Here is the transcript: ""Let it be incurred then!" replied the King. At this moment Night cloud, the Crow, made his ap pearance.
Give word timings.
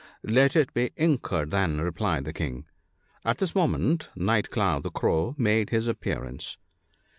""Let 0.39 0.55
it 0.55 0.73
be 0.73 0.89
incurred 0.97 1.51
then!" 1.51 1.79
replied 1.81 2.25
the 2.25 2.33
King. 2.33 2.65
At 3.23 3.37
this 3.37 3.53
moment 3.53 4.09
Night 4.15 4.49
cloud, 4.49 4.81
the 4.81 4.89
Crow, 4.89 5.35
made 5.37 5.69
his 5.69 5.87
ap 5.87 6.01
pearance. 6.01 6.57